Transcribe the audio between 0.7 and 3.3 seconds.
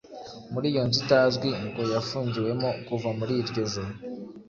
iyo nzu itazwi ngo yafungiwemo kuva